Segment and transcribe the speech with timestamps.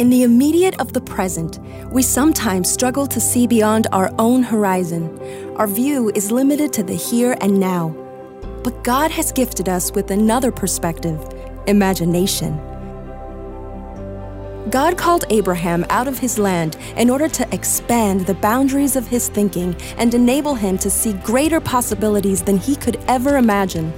[0.00, 1.58] In the immediate of the present,
[1.92, 5.20] we sometimes struggle to see beyond our own horizon.
[5.56, 7.90] Our view is limited to the here and now.
[8.64, 11.22] But God has gifted us with another perspective
[11.66, 12.56] imagination.
[14.70, 19.28] God called Abraham out of his land in order to expand the boundaries of his
[19.28, 23.92] thinking and enable him to see greater possibilities than he could ever imagine.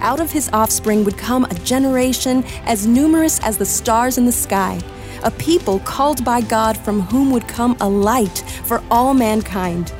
[0.00, 4.32] Out of his offspring would come a generation as numerous as the stars in the
[4.32, 4.80] sky
[5.24, 9.92] a people called by God from whom would come a light for all mankind.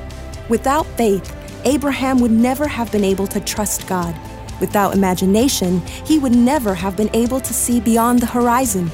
[0.49, 4.15] Without faith, Abraham would never have been able to trust God.
[4.61, 8.91] Without imagination, he would never have been able to see beyond the horizon.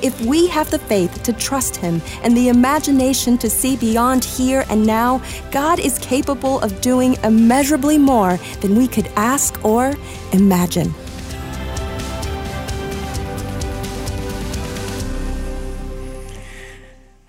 [0.00, 4.64] If we have the faith to trust Him and the imagination to see beyond here
[4.70, 9.96] and now, God is capable of doing immeasurably more than we could ask or
[10.32, 10.94] imagine.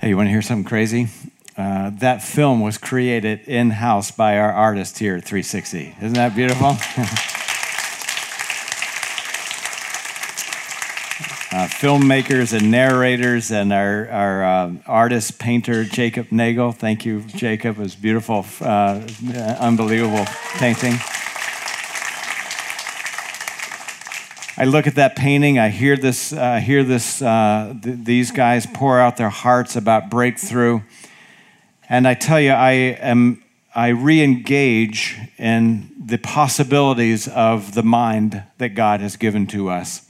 [0.09, 1.07] Hey, you want to hear something crazy?
[1.55, 5.97] Uh, that film was created in house by our artist here at 360.
[6.01, 6.69] Isn't that beautiful?
[6.69, 6.73] uh,
[11.67, 16.71] filmmakers and narrators, and our, our uh, artist, painter, Jacob Nagel.
[16.71, 17.77] Thank you, Jacob.
[17.77, 19.07] It was beautiful, uh,
[19.59, 20.25] unbelievable
[20.57, 20.95] painting.
[24.61, 28.65] I look at that painting, I hear this, uh, hear this, uh, th- these guys
[28.65, 30.81] pour out their hearts about breakthrough.
[31.87, 33.41] And I tell you, I am,
[33.73, 40.05] I re-engage in the possibilities of the mind that God has given to us.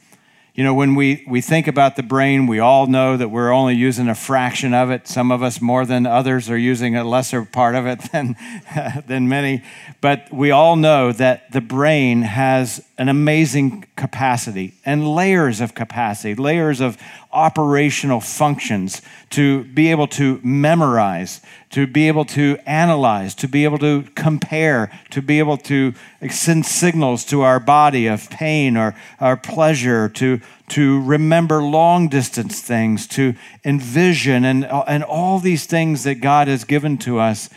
[0.56, 3.76] You know, when we, we think about the brain, we all know that we're only
[3.76, 5.08] using a fraction of it.
[5.08, 8.36] Some of us more than others are using a lesser part of it than,
[9.06, 9.64] than many.
[10.02, 16.36] But we all know that the brain has an amazing capacity and layers of capacity,
[16.36, 16.98] layers of
[17.32, 21.40] operational functions to be able to memorize,
[21.70, 25.94] to be able to analyze, to be able to compare, to be able to
[26.30, 32.60] send signals to our body of pain or our pleasure, to, to remember long distance
[32.60, 33.34] things, to
[33.64, 37.50] envision, and, and all these things that God has given to us.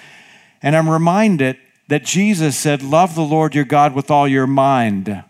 [0.63, 1.57] And I'm reminded
[1.89, 5.25] that Jesus said, Love the Lord your God with all your mind.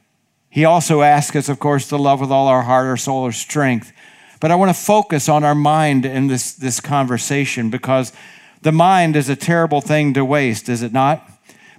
[0.52, 3.32] He also asks us, of course, to love with all our heart, our soul, our
[3.32, 3.90] strength.
[4.38, 8.12] But I want to focus on our mind in this, this conversation because
[8.60, 11.26] the mind is a terrible thing to waste, is it not?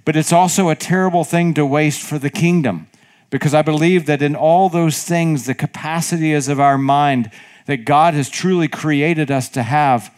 [0.04, 2.88] But it's also a terrible thing to waste for the kingdom
[3.30, 7.30] because I believe that in all those things, the capacity is of our mind
[7.66, 10.12] that God has truly created us to have.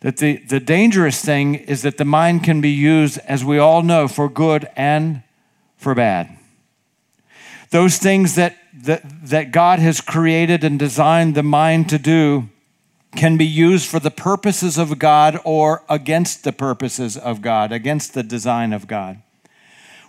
[0.00, 3.82] That the, the dangerous thing is that the mind can be used, as we all
[3.82, 5.22] know, for good and
[5.76, 6.37] for bad.
[7.70, 12.48] Those things that that, that God has created and designed the mind to do
[13.16, 18.14] can be used for the purposes of God or against the purposes of God, against
[18.14, 19.20] the design of God.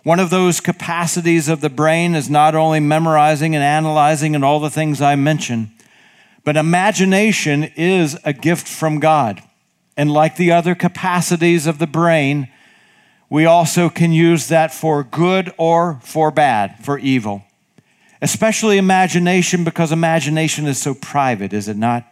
[0.03, 4.59] One of those capacities of the brain is not only memorizing and analyzing and all
[4.59, 5.71] the things I mentioned,
[6.43, 9.41] but imagination is a gift from God.
[9.97, 12.49] And like the other capacities of the brain,
[13.29, 17.43] we also can use that for good or for bad, for evil
[18.21, 22.11] especially imagination, because imagination is so private, is it not?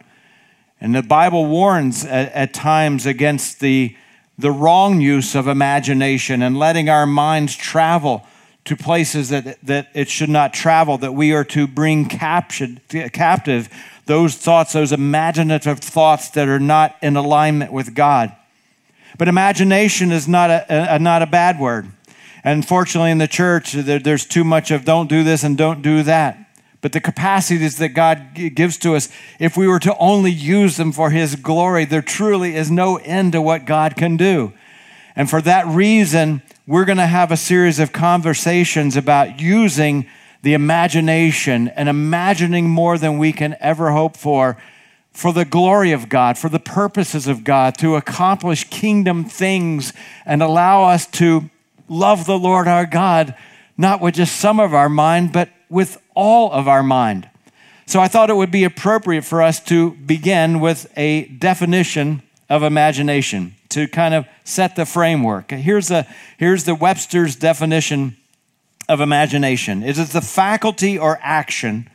[0.80, 3.96] And the Bible warns at, at, times against the,
[4.38, 8.24] the wrong use of imagination and letting our minds travel
[8.64, 12.80] to places that, that it should not travel, that we are to bring captured,
[13.12, 13.68] captive
[14.06, 18.34] those thoughts, those imaginative thoughts that are not in alignment with God.
[19.18, 21.88] But imagination is not a, a not a bad word.
[22.52, 26.02] Unfortunately, in the church, there, there's too much of don't do this and don't do
[26.04, 26.38] that.
[26.80, 30.92] But the capacities that God gives to us, if we were to only use them
[30.92, 34.54] for His glory, there truly is no end to what God can do.
[35.14, 40.06] And for that reason, we're going to have a series of conversations about using
[40.42, 44.56] the imagination and imagining more than we can ever hope for
[45.12, 49.92] for the glory of God, for the purposes of God, to accomplish kingdom things
[50.24, 51.50] and allow us to
[51.88, 53.34] love the Lord our God,
[53.76, 57.28] not with just some of our mind, but with all of our mind.
[57.86, 62.62] So I thought it would be appropriate for us to begin with a definition of
[62.62, 65.50] imagination to kind of set the framework.
[65.50, 66.06] Here's, a,
[66.38, 68.16] here's the Webster's definition
[68.88, 71.90] of imagination it is the faculty or action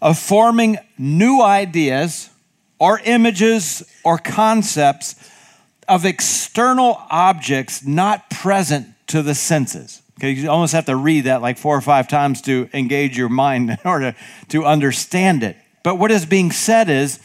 [0.00, 2.30] of forming new ideas
[2.78, 5.14] or images or concepts
[5.86, 10.02] of external objects not present to the senses.
[10.18, 13.28] Okay, you almost have to read that like four or five times to engage your
[13.28, 14.14] mind in order
[14.48, 15.56] to understand it.
[15.82, 17.20] But what is being said is,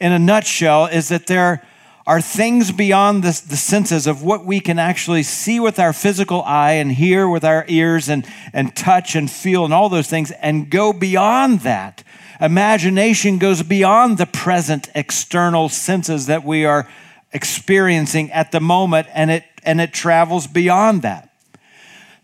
[0.00, 1.62] in a nutshell, is that there
[2.06, 6.42] are things beyond the, the senses of what we can actually see with our physical
[6.42, 10.30] eye and hear with our ears and, and touch and feel and all those things
[10.40, 12.02] and go beyond that.
[12.40, 16.88] Imagination goes beyond the present external senses that we are
[17.32, 21.27] experiencing at the moment and it, and it travels beyond that.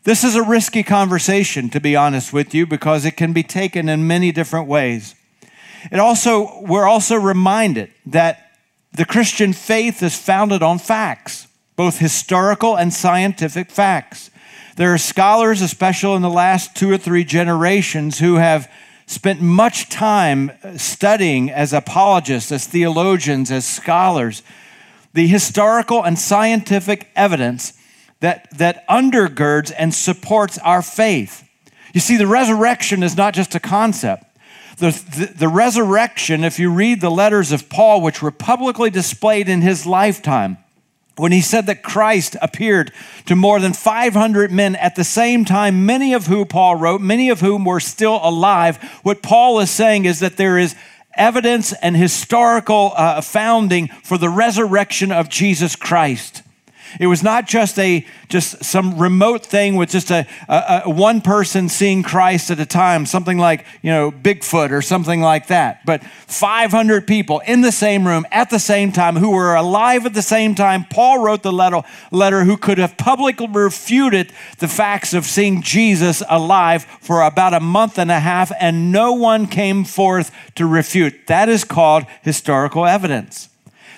[0.04, 3.88] This is a risky conversation, to be honest with you, because it can be taken
[3.88, 5.14] in many different ways.
[5.90, 8.58] It also, we're also reminded that
[8.92, 14.30] the Christian faith is founded on facts, both historical and scientific facts.
[14.76, 18.70] There are scholars, especially in the last two or three generations, who have
[19.06, 24.42] spent much time studying as apologists, as theologians, as scholars,
[25.14, 27.72] the historical and scientific evidence
[28.24, 31.46] that, that undergirds and supports our faith.
[31.92, 34.24] You see, the resurrection is not just a concept.
[34.78, 39.46] The, the, the, resurrection, if you read the letters of Paul, which were publicly displayed
[39.46, 40.56] in his lifetime,
[41.16, 42.92] when he said that Christ appeared
[43.26, 47.28] to more than 500 men at the same time, many of whom Paul wrote, many
[47.28, 50.74] of whom were still alive, what Paul is saying is that there is
[51.14, 56.40] evidence and historical uh, founding for the resurrection of Jesus Christ.
[57.00, 61.20] It was not just a just some remote thing with just a, a, a, one
[61.20, 65.84] person seeing Christ at a time, something like you know Bigfoot or something like that.
[65.84, 70.14] But 500 people in the same room at the same time who were alive at
[70.14, 70.84] the same time.
[70.84, 76.22] Paul wrote the letter, letter who could have publicly refuted the facts of seeing Jesus
[76.28, 81.26] alive for about a month and a half, and no one came forth to refute.
[81.26, 83.48] That is called historical evidence.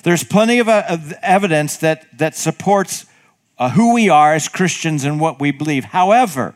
[0.07, 3.07] There's plenty of, uh, of evidence that, that supports
[3.59, 5.87] uh, who we are as Christians and what we believe.
[5.87, 6.55] However,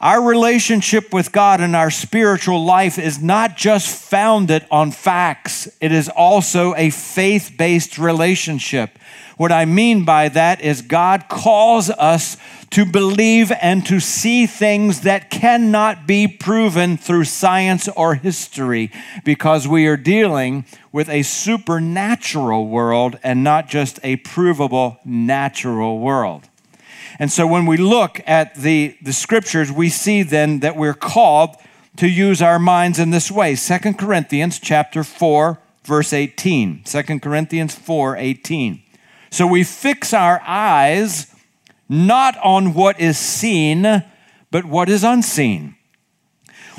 [0.00, 5.92] our relationship with God and our spiritual life is not just founded on facts, it
[5.92, 8.98] is also a faith based relationship.
[9.36, 12.36] What I mean by that is God calls us
[12.70, 18.90] to believe and to see things that cannot be proven through science or history
[19.24, 26.48] because we are dealing with a supernatural world and not just a provable natural world.
[27.18, 31.56] And so when we look at the, the scriptures, we see then that we're called
[31.96, 33.54] to use our minds in this way.
[33.54, 36.84] Second Corinthians chapter 4, verse 18.
[36.84, 38.82] 2 Corinthians 4, 18.
[39.32, 41.34] So we fix our eyes
[41.88, 44.04] not on what is seen,
[44.50, 45.74] but what is unseen.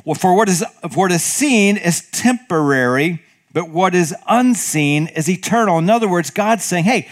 [0.05, 0.63] Well, for what is,
[0.93, 3.23] what is seen is temporary,
[3.53, 5.79] but what is unseen is eternal.
[5.79, 7.09] In other words, God's saying, hey,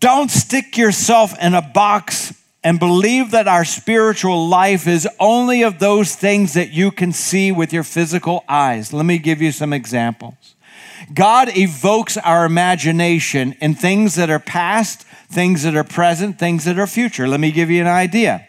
[0.00, 5.78] don't stick yourself in a box and believe that our spiritual life is only of
[5.78, 8.92] those things that you can see with your physical eyes.
[8.92, 10.56] Let me give you some examples.
[11.12, 16.78] God evokes our imagination in things that are past things that are present, things that
[16.78, 17.28] are future.
[17.28, 18.46] Let me give you an idea.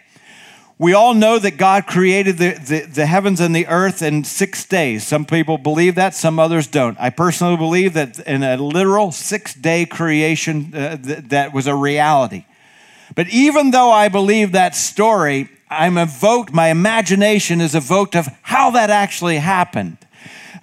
[0.78, 4.64] We all know that God created the, the, the, heavens and the earth in six
[4.64, 5.06] days.
[5.06, 6.98] Some people believe that, some others don't.
[6.98, 11.76] I personally believe that in a literal six day creation, uh, th- that was a
[11.76, 12.46] reality.
[13.14, 18.72] But even though I believe that story, I'm evoked, my imagination is evoked of how
[18.72, 19.98] that actually happened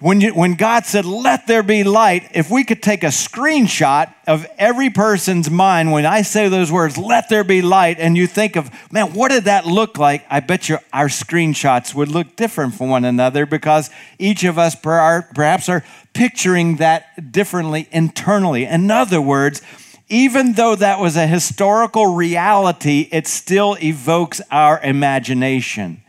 [0.06, 4.14] when, you, when God said, Let there be light, if we could take a screenshot
[4.28, 8.28] of every person's mind when I say those words, Let there be light, and you
[8.28, 10.24] think of, man, what did that look like?
[10.30, 14.76] I bet you our screenshots would look different from one another because each of us
[14.76, 15.82] perhaps are
[16.12, 18.64] picturing that differently internally.
[18.64, 19.60] In other words,
[20.08, 26.00] even though that was a historical reality, it still evokes our imagination.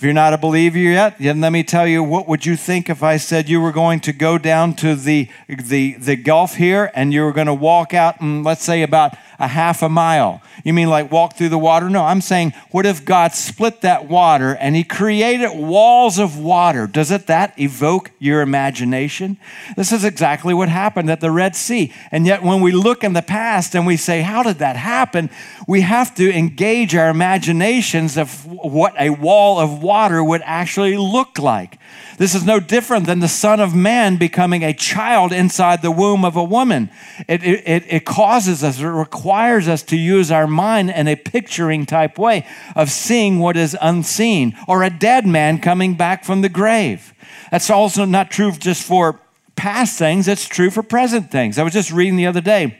[0.00, 2.88] If you're not a believer yet, then let me tell you what would you think
[2.88, 6.90] if I said you were going to go down to the the the Gulf here
[6.94, 10.42] and you were going to walk out and let's say about a half a mile.
[10.62, 11.88] You mean like walk through the water?
[11.88, 16.86] No, I'm saying, what if God split that water and He created walls of water?
[16.86, 19.38] Doesn't that evoke your imagination?
[19.76, 21.92] This is exactly what happened at the Red Sea.
[22.12, 25.30] And yet, when we look in the past and we say, how did that happen?
[25.66, 31.38] We have to engage our imaginations of what a wall of water would actually look
[31.38, 31.78] like.
[32.18, 36.24] This is no different than the Son of Man becoming a child inside the womb
[36.24, 36.90] of a woman.
[37.26, 41.86] It, it, it causes us, it requires us to use our mind in a picturing
[41.86, 46.48] type way of seeing what is unseen, or a dead man coming back from the
[46.48, 47.14] grave.
[47.50, 49.18] That's also not true just for
[49.56, 51.58] past things, it's true for present things.
[51.58, 52.76] I was just reading the other day,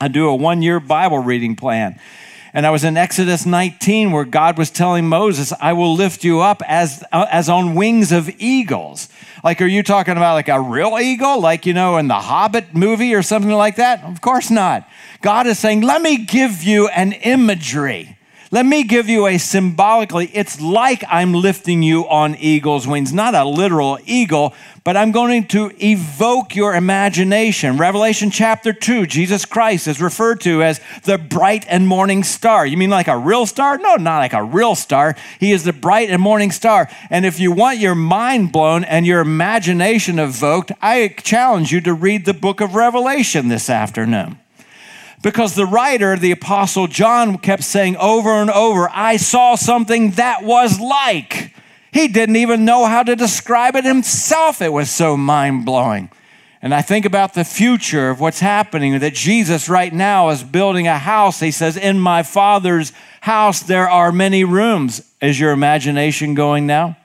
[0.00, 1.98] I do a one year Bible reading plan.
[2.52, 6.40] And I was in Exodus 19 where God was telling Moses, I will lift you
[6.40, 9.08] up as, uh, as on wings of eagles.
[9.44, 12.74] Like, are you talking about like a real eagle, like, you know, in the Hobbit
[12.74, 14.02] movie or something like that?
[14.04, 14.88] Of course not.
[15.22, 18.16] God is saying, let me give you an imagery
[18.50, 23.34] let me give you a symbolically, it's like I'm lifting you on eagle's wings, not
[23.34, 27.76] a literal eagle, but I'm going to evoke your imagination.
[27.76, 32.64] Revelation chapter 2, Jesus Christ is referred to as the bright and morning star.
[32.64, 33.78] You mean like a real star?
[33.78, 35.16] No, not like a real star.
[35.40, 36.88] He is the bright and morning star.
[37.10, 41.92] And if you want your mind blown and your imagination evoked, I challenge you to
[41.92, 44.38] read the book of Revelation this afternoon.
[45.22, 50.44] Because the writer, the Apostle John, kept saying over and over, I saw something that
[50.44, 51.52] was like.
[51.92, 54.60] He didn't even know how to describe it himself.
[54.60, 56.10] It was so mind blowing.
[56.62, 60.86] And I think about the future of what's happening that Jesus right now is building
[60.86, 61.40] a house.
[61.40, 65.00] He says, In my Father's house there are many rooms.
[65.20, 66.96] Is your imagination going now?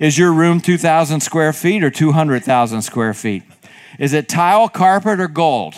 [0.00, 3.42] Is your room 2,000 square feet or 200,000 square feet?
[3.98, 5.74] Is it tile, carpet, or gold?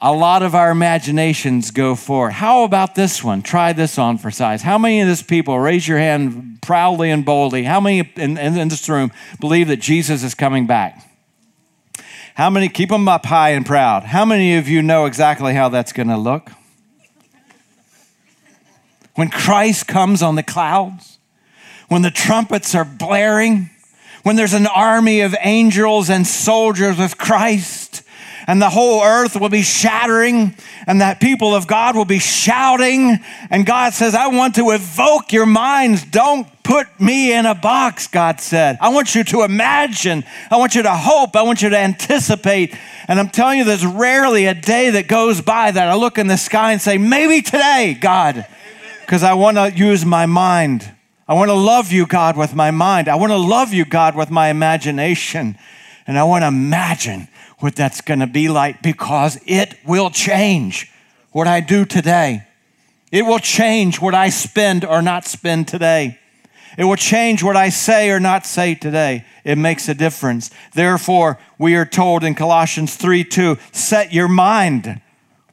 [0.00, 2.30] A lot of our imaginations go for.
[2.30, 3.42] How about this one?
[3.42, 4.62] Try this on for size.
[4.62, 8.56] How many of this people, raise your hand proudly and boldly, how many in, in,
[8.56, 11.04] in this room believe that Jesus is coming back?
[12.34, 14.04] How many, keep them up high and proud.
[14.04, 16.52] How many of you know exactly how that's going to look?
[19.16, 21.18] When Christ comes on the clouds,
[21.88, 23.70] when the trumpets are blaring,
[24.22, 28.04] when there's an army of angels and soldiers with Christ,
[28.48, 33.18] and the whole earth will be shattering, and that people of God will be shouting.
[33.50, 36.02] And God says, I want to evoke your minds.
[36.06, 38.78] Don't put me in a box, God said.
[38.80, 40.24] I want you to imagine.
[40.50, 41.36] I want you to hope.
[41.36, 42.74] I want you to anticipate.
[43.06, 46.26] And I'm telling you, there's rarely a day that goes by that I look in
[46.26, 48.46] the sky and say, maybe today, God,
[49.02, 50.90] because I want to use my mind.
[51.28, 53.08] I want to love you, God, with my mind.
[53.08, 55.58] I want to love you, God, with my imagination.
[56.06, 57.28] And I want to imagine
[57.58, 60.90] what that's going to be like because it will change
[61.32, 62.44] what I do today.
[63.10, 66.18] It will change what I spend or not spend today.
[66.76, 69.24] It will change what I say or not say today.
[69.44, 70.50] It makes a difference.
[70.74, 75.00] Therefore, we are told in Colossians 3 2, set your mind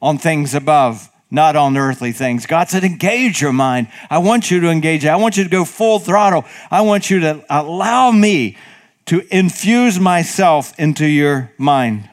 [0.00, 2.46] on things above, not on earthly things.
[2.46, 3.88] God said, engage your mind.
[4.08, 5.08] I want you to engage it.
[5.08, 6.44] I want you to go full throttle.
[6.70, 8.56] I want you to allow me
[9.06, 12.08] to infuse myself into your mind.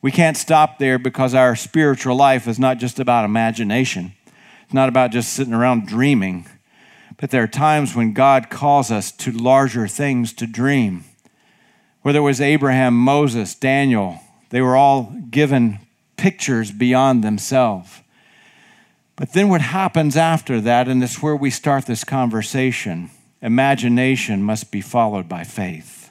[0.00, 4.14] We can't stop there because our spiritual life is not just about imagination.
[4.64, 6.46] It's not about just sitting around dreaming.
[7.18, 11.04] But there are times when God calls us to larger things to dream.
[12.02, 15.78] Whether it was Abraham, Moses, Daniel, they were all given
[16.16, 18.00] pictures beyond themselves.
[19.16, 24.70] But then what happens after that, and it's where we start this conversation imagination must
[24.70, 26.03] be followed by faith.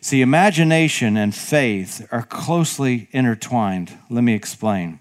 [0.00, 3.96] See, imagination and faith are closely intertwined.
[4.08, 5.00] Let me explain.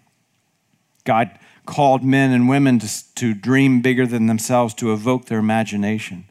[1.03, 6.25] God called men and women to, to dream bigger than themselves, to evoke their imagination.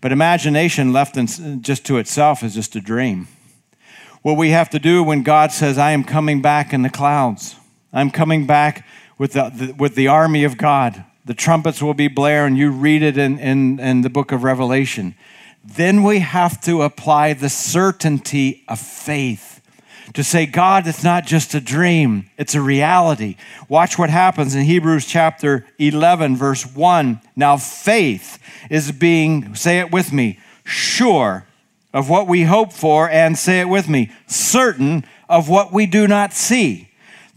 [0.00, 3.28] But imagination left in, just to itself is just a dream.
[4.22, 7.56] What we have to do when God says, I am coming back in the clouds,
[7.92, 8.86] I'm coming back
[9.18, 11.04] with the, the with the army of God.
[11.24, 12.56] The trumpets will be blaring.
[12.56, 15.14] You read it in, in, in the book of Revelation
[15.64, 19.60] then we have to apply the certainty of faith
[20.14, 23.36] to say, God, it's not just a dream, it's a reality.
[23.68, 27.20] Watch what happens in Hebrews chapter 11, verse 1.
[27.36, 28.38] Now, faith
[28.70, 31.46] is being, say it with me, sure
[31.92, 36.06] of what we hope for, and say it with me, certain of what we do
[36.06, 36.88] not see.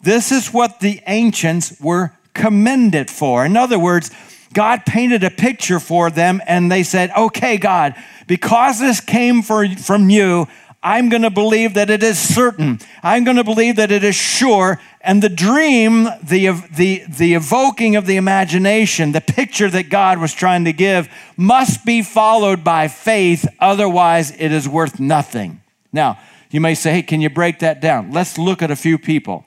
[0.02, 3.46] This is what the ancients were commended for.
[3.46, 4.12] In other words,
[4.54, 7.96] God painted a picture for them, and they said, Okay, God,
[8.28, 10.48] because this came for, from you,
[10.84, 12.80] I'm going to believe that it is certain.
[13.02, 14.82] I'm going to believe that it is sure.
[15.00, 20.34] And the dream, the, the, the evoking of the imagination, the picture that God was
[20.34, 23.48] trying to give, must be followed by faith.
[23.62, 25.62] Otherwise, it is worth nothing.
[25.94, 26.20] Now,
[26.52, 28.12] you may say, hey, can you break that down?
[28.12, 29.46] Let's look at a few people.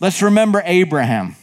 [0.00, 1.36] Let's remember Abraham.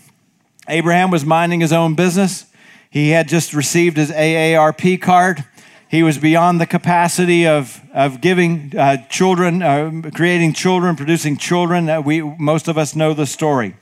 [0.68, 2.46] Abraham was minding his own business.
[2.90, 5.46] He had just received his AARP card.
[5.90, 11.90] He was beyond the capacity of, of giving uh, children, uh, creating children, producing children.
[11.90, 13.76] Uh, we, most of us know the story.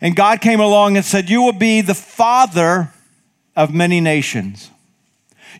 [0.00, 2.92] And God came along and said, You will be the father
[3.54, 4.72] of many nations.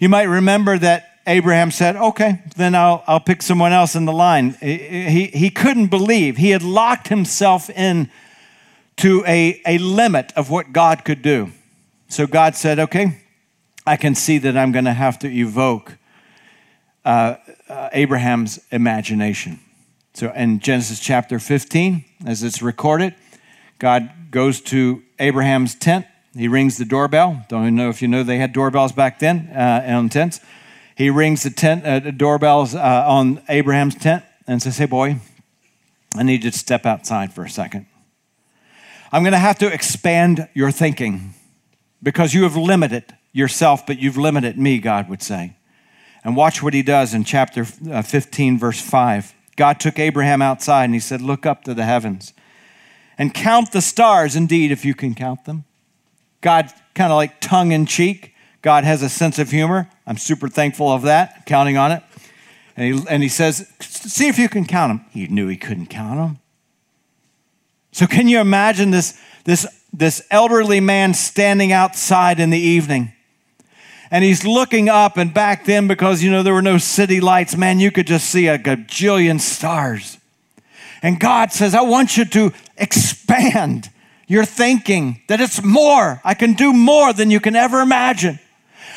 [0.01, 4.13] You might remember that Abraham said, Okay, then I'll, I'll pick someone else in the
[4.13, 4.57] line.
[4.61, 6.37] He, he, couldn't believe.
[6.37, 8.11] He had locked himself in
[8.97, 11.53] to a, a limit of what God could do.
[12.09, 13.21] So God said, okay,
[13.89, 15.97] I can see that I'm going to have to evoke
[17.05, 17.37] uh,
[17.69, 19.61] uh, Abraham's imagination.
[20.13, 23.15] So in Genesis chapter 15, as it's recorded,
[23.79, 26.07] God goes to Abraham's tent.
[26.37, 27.47] He rings the doorbell.
[27.49, 30.41] Don't even know if you know they had doorbells back then uh, on tents.
[30.95, 35.21] He rings the tent uh, doorbells uh, on Abraham's tent and says, "Hey, boy,
[36.15, 37.87] I need you to step outside for a second.
[39.13, 41.35] I'm going to have to expand your thinking
[42.03, 45.57] because you have limited yourself, but you've limited me." God would say.
[46.25, 49.35] And watch what he does in chapter uh, 15, verse 5.
[49.57, 52.33] God took Abraham outside and he said, Look up to the heavens
[53.19, 55.65] and count the stars, indeed, if you can count them.
[56.41, 59.91] God, kind of like tongue in cheek, God has a sense of humor.
[60.07, 62.03] I'm super thankful of that, counting on it.
[62.77, 65.07] And he, and he says, See if you can count them.
[65.11, 66.39] He knew he couldn't count them.
[67.91, 73.13] So, can you imagine this, this, this elderly man standing outside in the evening?
[74.11, 77.57] And he's looking up and back then because you know there were no city lights
[77.57, 80.19] man you could just see a gajillion stars.
[81.03, 83.91] And god says i want you to expand
[84.27, 88.39] your thinking that it's more i can do more than you can ever imagine.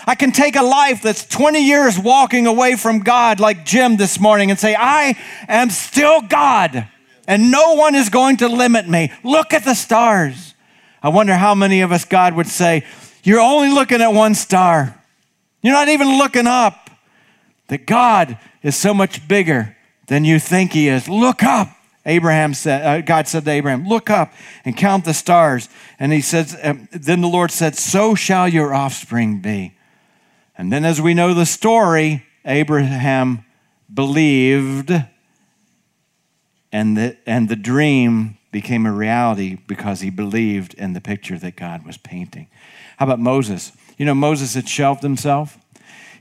[0.08, 4.20] I can take a life that's 20 years walking away from god like jim this
[4.20, 6.88] morning and say i am still god
[7.28, 9.12] and no one is going to limit me.
[9.24, 10.54] Look at the stars.
[11.02, 12.84] I wonder how many of us god would say
[13.24, 15.01] you're only looking at one star
[15.62, 16.90] you're not even looking up.
[17.68, 19.78] That God is so much bigger
[20.08, 21.08] than you think He is.
[21.08, 21.70] Look up.
[22.06, 24.34] Abraham said, uh, God said to Abraham, Look up
[24.66, 25.70] and count the stars.
[26.00, 29.74] And he says, um, Then the Lord said, So shall your offspring be.
[30.58, 33.46] And then, as we know the story, Abraham
[33.94, 34.92] believed,
[36.72, 41.56] and the, and the dream became a reality because he believed in the picture that
[41.56, 42.48] God was painting.
[42.98, 43.72] How about Moses?
[43.98, 45.58] You know, Moses had shelved himself.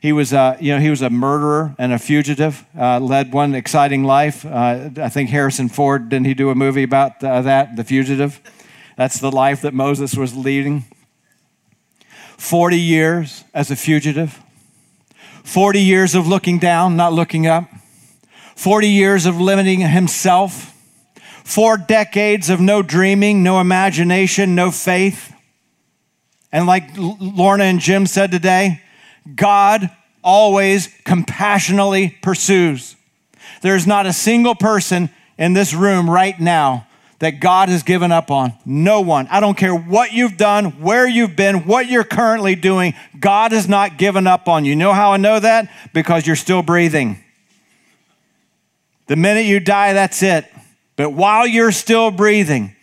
[0.01, 2.65] He was, uh, you know, he was a murderer and a fugitive.
[2.79, 4.47] Uh, led one exciting life.
[4.47, 8.41] Uh, I think Harrison Ford didn't he do a movie about uh, that, the fugitive?
[8.97, 10.85] That's the life that Moses was leading.
[12.39, 14.41] Forty years as a fugitive.
[15.45, 17.69] Forty years of looking down, not looking up.
[18.57, 20.75] Forty years of limiting himself.
[21.45, 25.35] Four decades of no dreaming, no imagination, no faith.
[26.53, 28.83] And like Lorna and Jim said today,
[29.35, 29.91] God
[30.23, 32.97] always compassionately pursues.
[33.63, 36.87] There's not a single person in this room right now
[37.21, 38.55] that God has given up on.
[38.65, 39.29] No one.
[39.29, 42.95] I don't care what you've done, where you've been, what you're currently doing.
[43.19, 44.71] God has not given up on you.
[44.71, 45.71] You know how I know that?
[45.93, 47.23] Because you're still breathing.
[49.07, 50.51] The minute you die, that's it.
[50.97, 52.75] But while you're still breathing,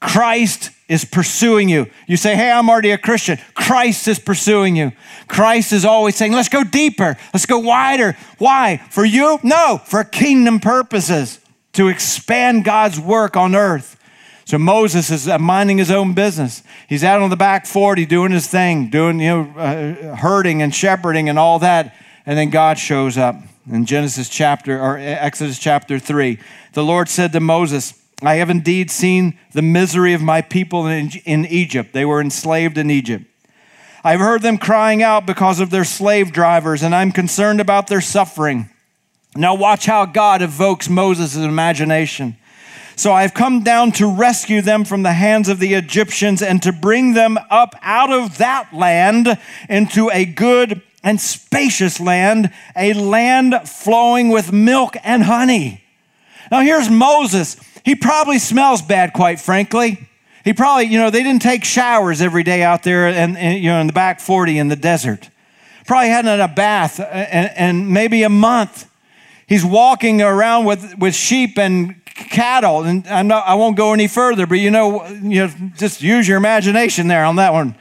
[0.00, 1.86] Christ is pursuing you.
[2.08, 3.38] You say, Hey, I'm already a Christian.
[3.54, 4.90] Christ is pursuing you.
[5.28, 8.16] Christ is always saying, Let's go deeper, let's go wider.
[8.38, 8.78] Why?
[8.90, 9.38] For you?
[9.44, 11.38] No, for kingdom purposes,
[11.74, 13.96] to expand God's work on earth.
[14.44, 16.64] So Moses is minding his own business.
[16.88, 20.74] He's out on the back 40 doing his thing, doing, you know, uh, herding and
[20.74, 21.94] shepherding and all that.
[22.26, 23.36] And then God shows up
[23.70, 26.40] in Genesis chapter, or Exodus chapter 3.
[26.72, 31.10] The Lord said to Moses, I have indeed seen the misery of my people in,
[31.24, 31.92] in Egypt.
[31.92, 33.24] They were enslaved in Egypt.
[34.02, 38.00] I've heard them crying out because of their slave drivers, and I'm concerned about their
[38.00, 38.70] suffering.
[39.36, 42.36] Now, watch how God evokes Moses' imagination.
[42.96, 46.72] So I've come down to rescue them from the hands of the Egyptians and to
[46.72, 53.54] bring them up out of that land into a good and spacious land, a land
[53.66, 55.82] flowing with milk and honey.
[56.50, 57.56] Now, here's Moses.
[57.84, 60.08] He probably smells bad, quite frankly.
[60.44, 63.80] He probably, you know, they didn't take showers every day out there and, you know,
[63.80, 65.28] in the back 40 in the desert.
[65.86, 68.88] Probably hadn't had a bath uh, and, and maybe a month.
[69.46, 72.84] He's walking around with, with sheep and cattle.
[72.84, 76.28] And I'm not, I won't go any further, but you know, you know, just use
[76.28, 77.74] your imagination there on that one.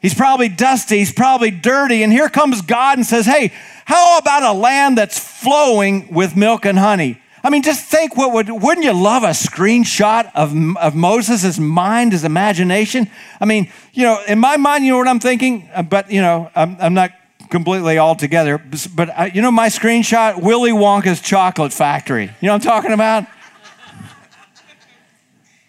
[0.00, 2.02] He's probably dusty, he's probably dirty.
[2.02, 3.52] And here comes God and says, Hey,
[3.84, 7.20] how about a land that's flowing with milk and honey?
[7.42, 12.12] I mean, just think what would, wouldn't you love a screenshot of, of Moses' mind,
[12.12, 13.10] his imagination?
[13.40, 15.68] I mean, you know, in my mind, you know what I'm thinking?
[15.74, 17.12] Uh, but, you know, I'm, I'm not
[17.48, 18.58] completely all together.
[18.94, 22.24] But, uh, you know, my screenshot, Willy Wonka's Chocolate Factory.
[22.24, 23.26] You know what I'm talking about?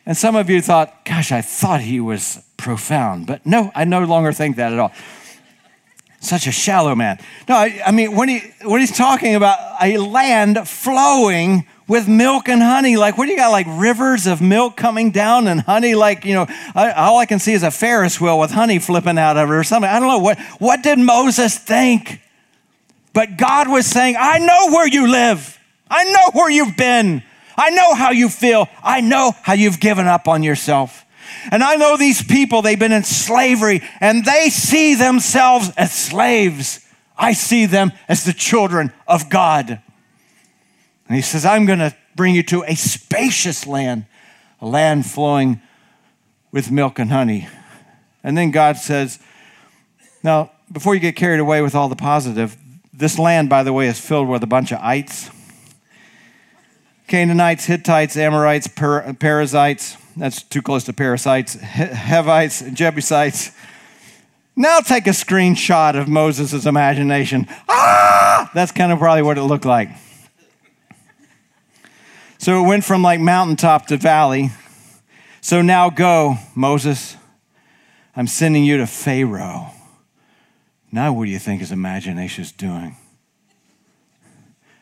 [0.06, 3.28] and some of you thought, gosh, I thought he was profound.
[3.28, 4.92] But no, I no longer think that at all
[6.22, 7.20] such a shallow man.
[7.50, 12.48] No, I, I mean, when, he, when he's talking about a land flowing with milk
[12.48, 12.96] and honey.
[12.96, 13.52] Like, what do you got?
[13.52, 15.94] Like rivers of milk coming down and honey?
[15.94, 19.18] Like, you know, I, all I can see is a Ferris wheel with honey flipping
[19.18, 19.90] out of it or something.
[19.90, 20.20] I don't know.
[20.20, 22.22] What, what did Moses think?
[23.12, 25.60] But God was saying, I know where you live.
[25.90, 27.24] I know where you've been.
[27.58, 28.70] I know how you feel.
[28.82, 31.06] I know how you've given up on yourself.
[31.52, 36.86] And I know these people, they've been in slavery and they see themselves as slaves.
[37.18, 39.82] I see them as the children of God.
[41.08, 44.06] And he says, I'm going to bring you to a spacious land,
[44.60, 45.62] a land flowing
[46.52, 47.48] with milk and honey.
[48.24, 49.20] And then God says,
[50.24, 52.58] Now, before you get carried away with all the positive,
[52.94, 55.30] this land, by the way, is filled with a bunch of ites
[57.12, 59.98] Canaanites, Hittites, Amorites, Perizzites.
[60.18, 61.60] That's too close to parasites.
[61.62, 63.52] Hivites, Jebusites.
[64.56, 67.48] Now take a screenshot of Moses' imagination.
[67.70, 68.52] Ah!
[68.54, 69.90] That's kind of probably what it looked like.
[72.38, 74.50] So it went from like mountaintop to valley.
[75.42, 77.16] So now go, Moses.
[78.16, 79.72] I'm sending you to Pharaoh.
[80.92, 82.98] Now, what do you think his imagination is doing?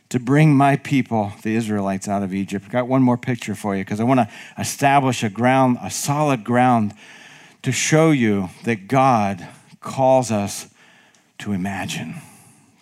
[0.10, 2.66] To bring my people, the Israelites, out of Egypt.
[2.66, 5.92] I've got one more picture for you because I want to establish a ground, a
[5.92, 6.94] solid ground
[7.62, 9.48] to show you that God
[9.80, 10.68] calls us
[11.40, 12.16] to imagine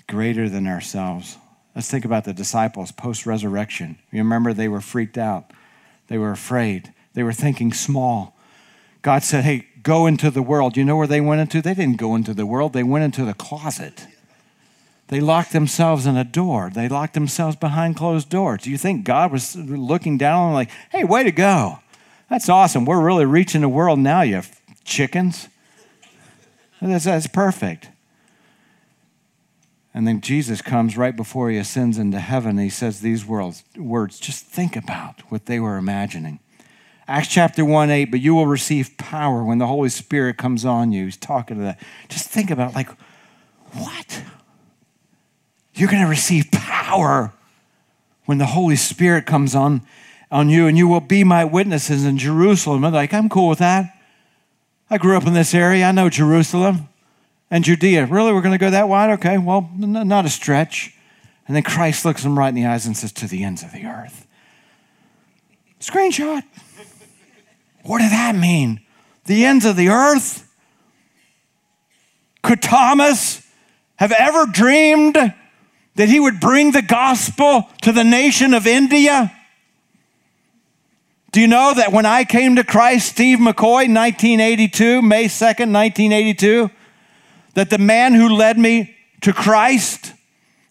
[0.07, 1.37] greater than ourselves.
[1.75, 3.97] Let's think about the disciples post resurrection.
[4.11, 5.51] You remember they were freaked out,
[6.07, 8.35] they were afraid, they were thinking small.
[9.01, 10.75] God said, Hey, go into the world.
[10.75, 11.61] You know where they went into?
[11.61, 14.07] They didn't go into the world, they went into the closet.
[15.07, 16.69] They locked themselves in a door.
[16.73, 18.63] They locked themselves behind closed doors.
[18.63, 21.79] Do you think God was looking down them like, hey, way to go?
[22.29, 22.83] That's awesome.
[22.83, 24.41] We're really reaching the world now, you
[24.83, 25.47] chickens.
[26.81, 27.89] That's, that's perfect.
[29.93, 32.51] And then Jesus comes right before he ascends into heaven.
[32.51, 34.19] And he says these words, words.
[34.19, 36.39] Just think about what they were imagining.
[37.07, 40.91] Acts chapter 1 8, but you will receive power when the Holy Spirit comes on
[40.91, 41.05] you.
[41.05, 41.79] He's talking to that.
[42.09, 42.89] Just think about, like,
[43.71, 44.23] what?
[45.77, 47.31] You're going to receive power
[48.25, 49.83] when the Holy Spirit comes on,
[50.31, 52.83] on you, and you will be my witnesses in Jerusalem.
[52.83, 53.95] I'm like, I'm cool with that.
[54.89, 55.85] I grew up in this area.
[55.85, 56.89] I know Jerusalem
[57.51, 58.07] and Judea.
[58.07, 58.33] Really?
[58.33, 59.11] We're going to go that wide?
[59.19, 60.95] Okay, well, n- not a stretch.
[61.45, 63.71] And then Christ looks him right in the eyes and says, To the ends of
[63.71, 64.25] the earth.
[65.79, 66.41] Screenshot.
[67.83, 68.81] What did that mean?
[69.25, 70.43] The ends of the earth?
[72.41, 73.47] Could Thomas
[73.97, 75.33] have ever dreamed
[75.97, 79.33] that he would bring the gospel to the nation of India?
[81.31, 86.69] Do you know that when I came to Christ, Steve McCoy, 1982, May 2nd, 1982,
[87.55, 90.13] that the man who led me to Christ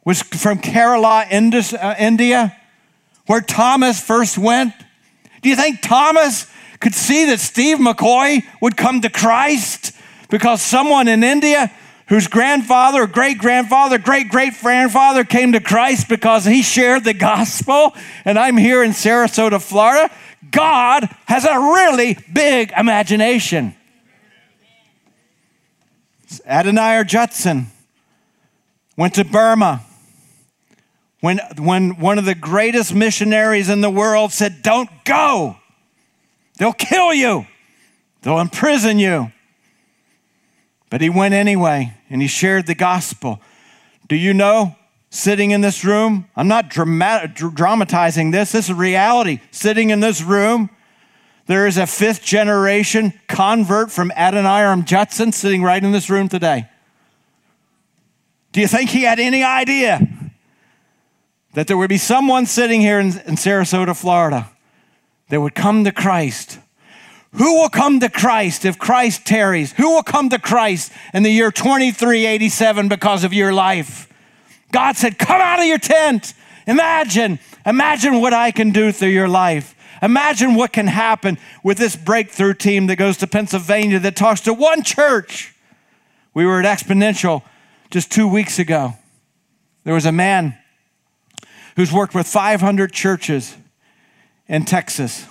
[0.04, 1.26] was from Kerala,
[1.74, 2.56] uh, India,
[3.26, 4.72] where Thomas first went?
[5.42, 6.46] Do you think Thomas
[6.78, 9.90] could see that Steve McCoy would come to Christ
[10.30, 11.72] because someone in India
[12.08, 17.94] whose grandfather, great grandfather, great great grandfather came to Christ because he shared the gospel,
[18.24, 20.12] and I'm here in Sarasota, Florida.
[20.50, 23.74] God has a really big imagination.
[26.46, 27.66] Adoniram Judson
[28.96, 29.82] went to Burma
[31.20, 35.56] when, when one of the greatest missionaries in the world said, Don't go.
[36.58, 37.46] They'll kill you,
[38.22, 39.32] they'll imprison you.
[40.90, 43.40] But he went anyway and he shared the gospel.
[44.08, 44.76] Do you know,
[45.10, 49.40] sitting in this room, I'm not dramatic, dramatizing this, this is reality.
[49.50, 50.70] Sitting in this room,
[51.46, 56.68] there is a fifth generation convert from Adoniram Judson sitting right in this room today.
[58.52, 60.00] Do you think he had any idea
[61.54, 64.50] that there would be someone sitting here in, in Sarasota, Florida,
[65.28, 66.58] that would come to Christ
[67.32, 69.72] who will come to Christ if Christ tarries?
[69.72, 74.12] Who will come to Christ in the year 2387 because of your life?
[74.72, 76.34] God said, Come out of your tent.
[76.66, 79.74] Imagine, imagine what I can do through your life.
[80.02, 84.52] Imagine what can happen with this breakthrough team that goes to Pennsylvania that talks to
[84.52, 85.54] one church.
[86.34, 87.42] We were at Exponential
[87.90, 88.94] just two weeks ago.
[89.84, 90.58] There was a man
[91.76, 93.56] who's worked with 500 churches
[94.48, 95.26] in Texas.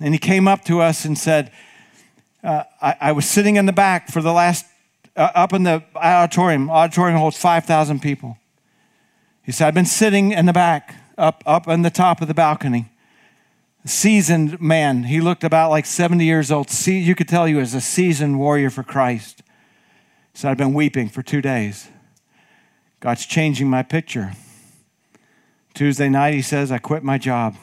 [0.00, 1.52] And he came up to us and said,
[2.44, 4.66] uh, I, I, was sitting in the back for the last,
[5.16, 6.70] uh, up in the auditorium.
[6.70, 8.38] Auditorium holds 5,000 people.
[9.42, 12.34] He said, I've been sitting in the back, up, up on the top of the
[12.34, 12.90] balcony.
[13.84, 15.04] Seasoned man.
[15.04, 16.70] He looked about like 70 years old.
[16.70, 19.42] See, you could tell he was a seasoned warrior for Christ.
[20.32, 21.88] He said, I've been weeping for two days.
[23.00, 24.32] God's changing my picture.
[25.74, 27.54] Tuesday night, he says, I quit my job.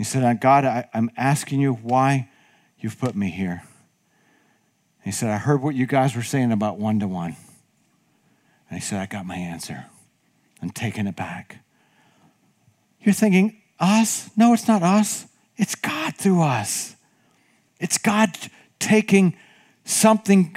[0.00, 2.30] He said, uh, God, I, I'm asking you why
[2.78, 3.64] you've put me here.
[5.04, 7.36] He said, I heard what you guys were saying about one to one.
[8.70, 9.84] And he said, I got my answer.
[10.62, 11.58] I'm taking it back.
[13.02, 14.30] You're thinking, us?
[14.38, 15.26] No, it's not us.
[15.58, 16.96] It's God through us.
[17.78, 18.30] It's God
[18.78, 19.36] taking
[19.84, 20.56] something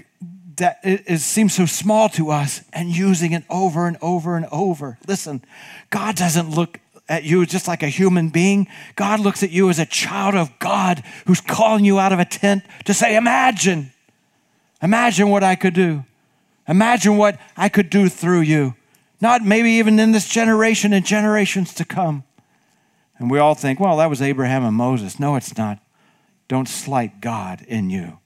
[0.55, 4.99] that is, seems so small to us and using it over and over and over.
[5.05, 5.43] Listen,
[5.89, 8.67] God doesn't look at you just like a human being.
[8.95, 12.25] God looks at you as a child of God who's calling you out of a
[12.25, 13.91] tent to say, Imagine,
[14.81, 16.05] imagine what I could do.
[16.67, 18.75] Imagine what I could do through you.
[19.19, 22.23] Not maybe even in this generation and generations to come.
[23.17, 25.19] And we all think, well, that was Abraham and Moses.
[25.19, 25.79] No, it's not.
[26.47, 28.19] Don't slight God in you.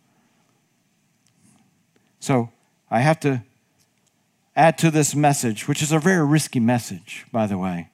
[2.20, 2.50] So
[2.90, 3.44] I have to
[4.56, 7.90] add to this message, which is a very risky message, by the way.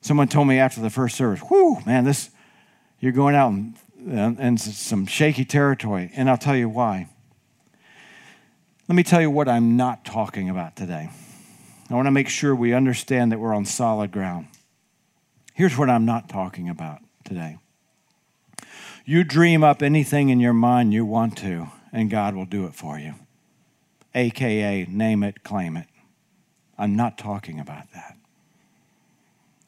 [0.00, 2.30] Someone told me after the first service, whew, man, this,
[3.00, 3.76] you're going out in,
[4.10, 6.10] uh, in some shaky territory.
[6.14, 7.08] And I'll tell you why.
[8.88, 11.10] Let me tell you what I'm not talking about today.
[11.90, 14.48] I want to make sure we understand that we're on solid ground.
[15.54, 17.58] Here's what I'm not talking about today.
[19.04, 22.74] You dream up anything in your mind you want to, and God will do it
[22.74, 23.14] for you.
[24.14, 25.86] AKA, name it, claim it.
[26.76, 28.17] I'm not talking about that.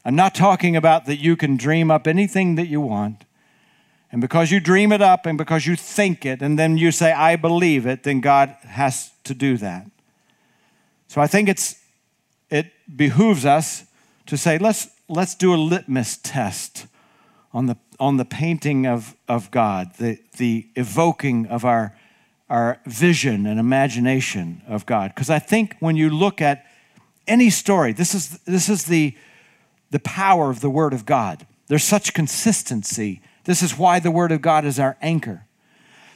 [0.05, 3.25] I'm not talking about that you can dream up anything that you want.
[4.13, 7.13] And because you dream it up and because you think it and then you say,
[7.13, 9.87] I believe it, then God has to do that.
[11.07, 11.77] So I think it's,
[12.51, 13.85] it behooves us
[14.27, 16.87] to say, let's, let's do a litmus test
[17.53, 21.97] on the, on the painting of, of God, the, the evoking of our,
[22.49, 25.13] our vision and imagination of God.
[25.15, 26.65] Because I think when you look at
[27.29, 29.17] any story, this is, this is the,
[29.90, 31.46] the power of the Word of God.
[31.66, 33.22] There's such consistency.
[33.44, 35.46] This is why the Word of God is our anchor.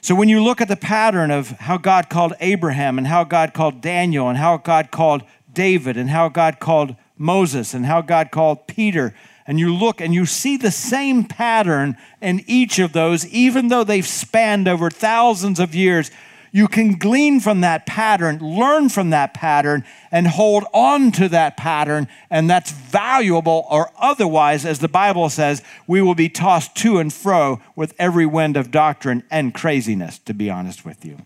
[0.01, 3.55] So when you look at the pattern of how God called Abraham and how God
[3.55, 8.31] called Daniel and how God called David and how God called Moses and how God
[8.31, 9.15] called Peter,
[9.47, 13.85] and you look and you see the same pattern in each of those, even though
[13.85, 16.11] they've spanned over thousands of years,
[16.55, 21.57] you can glean from that pattern, learn from that pattern, and hold on to that
[21.57, 22.07] pattern.
[22.31, 27.13] And that's valuable, or otherwise, as the Bible says, we will be tossed to and
[27.13, 31.17] fro with every wind of doctrine and craziness, to be honest with you.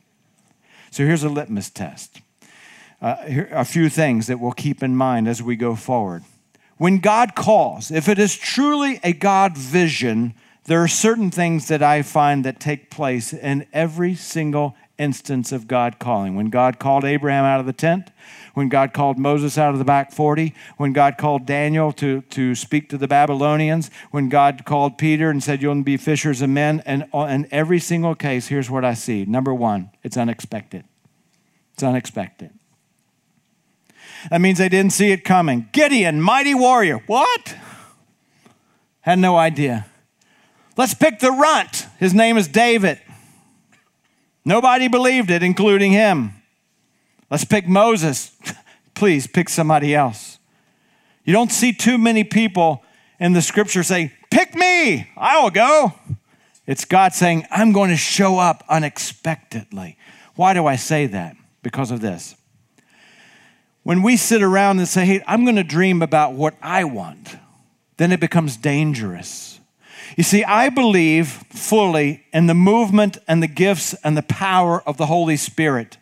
[0.91, 2.23] So here's a litmus test.
[3.03, 6.25] Uh, here a few things that we'll keep in mind as we go forward.
[6.79, 10.33] When God calls, if it is truly a God vision,
[10.65, 15.69] there are certain things that I find that take place in every single instance of
[15.69, 16.35] God calling.
[16.35, 18.11] When God called Abraham out of the tent,
[18.55, 22.55] when God called Moses out of the back 40, when God called Daniel to, to
[22.55, 26.83] speak to the Babylonians, when God called Peter and said, You'll be fishers of men.
[26.85, 29.25] And in every single case, here's what I see.
[29.25, 30.85] Number one, it's unexpected.
[31.75, 32.51] It's unexpected.
[34.31, 35.69] That means they didn't see it coming.
[35.73, 36.99] Gideon, mighty warrior.
[37.07, 37.57] What?
[39.03, 39.87] Had no idea.
[40.77, 41.87] Let's pick the runt.
[41.99, 43.01] His name is David.
[44.49, 46.33] Nobody believed it, including him.
[47.31, 48.35] Let's pick Moses.
[48.95, 50.39] Please pick somebody else.
[51.27, 52.83] You don't see too many people
[53.21, 55.93] in the scripture say, Pick me, I will go.
[56.67, 59.99] It's God saying, I'm going to show up unexpectedly.
[60.35, 61.37] Why do I say that?
[61.63, 62.35] Because of this.
[63.83, 67.37] When we sit around and say, Hey, I'm going to dream about what I want,
[67.99, 69.58] then it becomes dangerous
[70.17, 74.97] you see, I believe fully in the movement and the gifts and the power of
[74.97, 75.99] the Holy Spirit.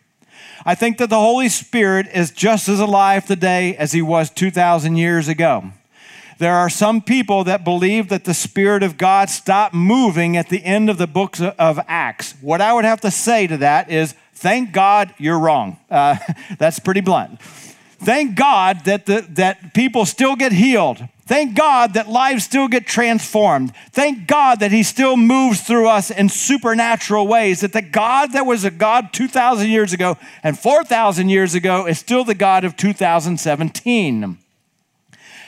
[0.65, 4.97] I think that the Holy Spirit is just as alive today as he was 2,000
[4.97, 5.71] years ago.
[6.39, 10.63] There are some people that believe that the Spirit of God stopped moving at the
[10.63, 12.33] end of the books of Acts.
[12.41, 15.77] What I would have to say to that is, thank God you're wrong.
[15.89, 16.17] Uh,
[16.59, 17.41] that's pretty blunt.
[17.41, 20.99] Thank God that, the, that people still get healed.
[21.27, 23.73] Thank God that lives still get transformed.
[23.91, 27.59] Thank God that He still moves through us in supernatural ways.
[27.59, 31.99] That the God that was a God 2,000 years ago and 4,000 years ago is
[31.99, 34.37] still the God of 2017.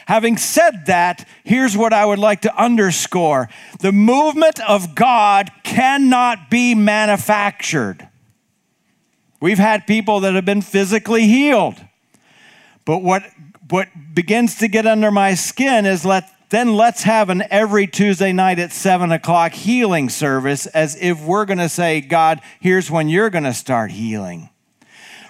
[0.07, 3.47] Having said that, here's what I would like to underscore
[3.79, 8.05] the movement of God cannot be manufactured.
[9.39, 11.75] We've had people that have been physically healed.
[12.83, 13.23] But what
[13.69, 18.33] what begins to get under my skin is let then let's have an every Tuesday
[18.33, 23.07] night at seven o'clock healing service as if we're going to say, God, here's when
[23.07, 24.49] you're going to start healing.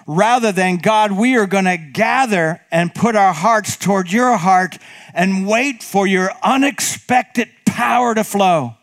[0.06, 4.78] Rather than, God, we are going to gather and put our hearts toward your heart
[5.12, 8.76] and wait for your unexpected power to flow.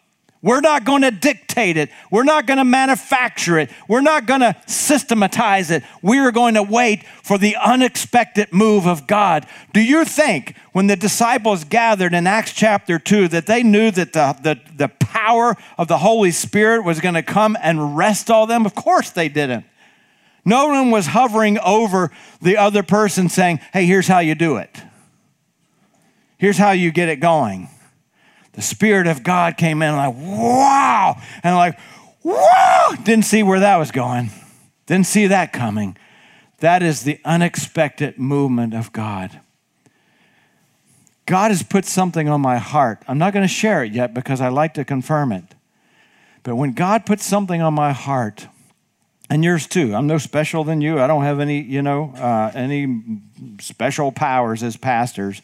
[0.48, 1.90] We're not going to dictate it.
[2.10, 3.70] We're not going to manufacture it.
[3.90, 5.84] We're not going to systematize it.
[6.02, 9.46] We are going to wait for the unexpected move of God.
[9.74, 14.14] Do you think when the disciples gathered in Acts chapter 2 that they knew that
[14.14, 18.48] the, the, the power of the Holy Spirit was going to come and rest all
[18.48, 18.66] them?
[18.66, 19.66] Of course they didn't.
[20.46, 22.10] No one was hovering over
[22.42, 24.82] the other person saying, hey, here's how you do it.
[26.38, 27.68] Here's how you get it going
[28.58, 31.22] the Spirit of God came in, like, wow.
[31.44, 31.78] And like,
[32.24, 32.92] wow.
[33.04, 34.32] Didn't see where that was going.
[34.88, 35.96] Didn't see that coming.
[36.58, 39.42] That is the unexpected movement of God.
[41.28, 43.04] God has put something on my heart.
[43.08, 45.44] I'm not going to share it yet because I like to confirm it.
[46.42, 48.48] But when God puts something on my heart,
[49.30, 51.00] and yours too, I'm no special than you.
[51.00, 53.20] I don't have any, you know, uh, any
[53.60, 55.44] special powers as pastors.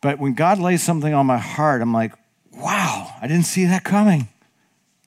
[0.00, 2.12] But when God lays something on my heart, I'm like,
[2.52, 4.28] wow, I didn't see that coming.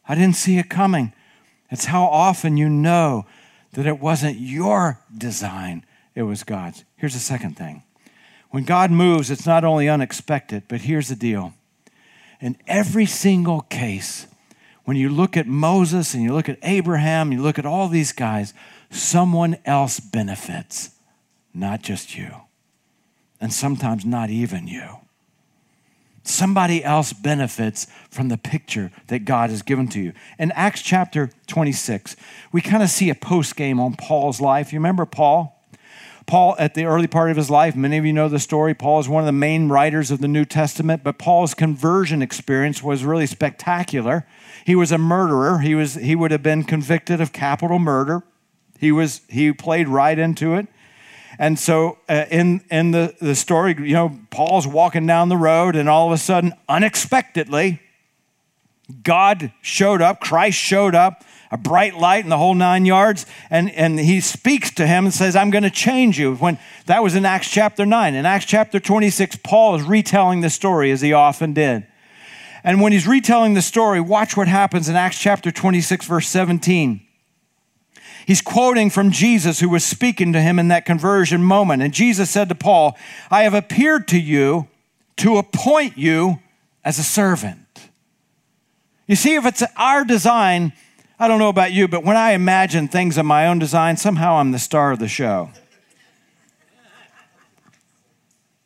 [0.07, 1.13] I didn't see it coming.
[1.69, 3.25] It's how often you know
[3.73, 6.83] that it wasn't your design, it was God's.
[6.97, 7.83] Here's the second thing
[8.49, 11.53] when God moves, it's not only unexpected, but here's the deal.
[12.41, 14.27] In every single case,
[14.83, 18.11] when you look at Moses and you look at Abraham, you look at all these
[18.11, 18.53] guys,
[18.89, 20.89] someone else benefits,
[21.53, 22.41] not just you
[23.41, 24.99] and sometimes not even you.
[26.23, 30.13] Somebody else benefits from the picture that God has given to you.
[30.37, 32.15] In Acts chapter 26,
[32.51, 34.71] we kind of see a post game on Paul's life.
[34.71, 35.57] You remember Paul?
[36.27, 38.75] Paul, at the early part of his life, many of you know the story.
[38.75, 42.83] Paul is one of the main writers of the New Testament, but Paul's conversion experience
[42.83, 44.27] was really spectacular.
[44.63, 45.59] He was a murderer.
[45.59, 48.21] He, was, he would have been convicted of capital murder.
[48.79, 50.67] He, was, he played right into it.
[51.41, 55.75] And so uh, in, in the, the story, you know, Paul's walking down the road,
[55.75, 57.81] and all of a sudden, unexpectedly,
[59.01, 63.71] God showed up, Christ showed up, a bright light in the whole nine yards, and,
[63.71, 66.35] and he speaks to him and says, I'm going to change you.
[66.35, 68.13] When that was in Acts chapter 9.
[68.13, 71.87] In Acts chapter 26, Paul is retelling the story as he often did.
[72.63, 77.01] And when he's retelling the story, watch what happens in Acts chapter 26, verse 17.
[78.25, 81.81] He's quoting from Jesus, who was speaking to him in that conversion moment.
[81.81, 82.97] And Jesus said to Paul,
[83.29, 84.67] I have appeared to you
[85.17, 86.39] to appoint you
[86.83, 87.89] as a servant.
[89.07, 90.73] You see, if it's our design,
[91.19, 94.35] I don't know about you, but when I imagine things of my own design, somehow
[94.35, 95.49] I'm the star of the show.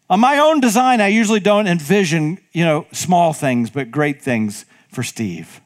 [0.10, 4.65] On my own design, I usually don't envision, you know, small things, but great things
[4.89, 5.62] for Steve.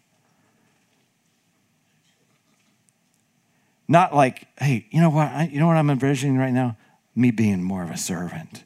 [3.90, 5.30] Not like, hey, you know what?
[5.30, 6.78] I, you know what I'm envisioning right now?
[7.16, 8.64] Me being more of a servant.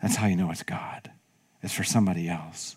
[0.00, 1.10] That's how you know it's God.
[1.62, 2.76] It's for somebody else.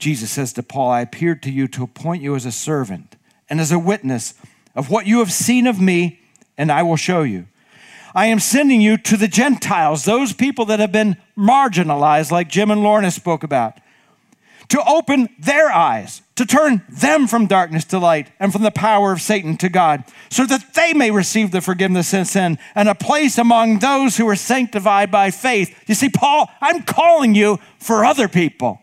[0.00, 3.14] Jesus says to Paul, I appeared to you to appoint you as a servant
[3.48, 4.34] and as a witness
[4.74, 6.20] of what you have seen of me,
[6.58, 7.46] and I will show you.
[8.12, 12.72] I am sending you to the Gentiles, those people that have been marginalized, like Jim
[12.72, 13.78] and Lorna spoke about
[14.72, 19.12] to open their eyes, to turn them from darkness to light and from the power
[19.12, 22.94] of Satan to God, so that they may receive the forgiveness of sin and a
[22.94, 25.78] place among those who are sanctified by faith.
[25.86, 28.80] You see, Paul, I'm calling you for other people.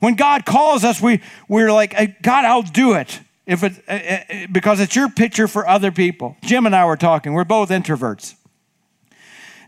[0.00, 3.20] When God calls us, we, we're like, God, I'll do it.
[3.46, 6.36] If it, uh, uh, because it's your picture for other people.
[6.42, 7.34] Jim and I were talking.
[7.34, 8.34] We're both introverts.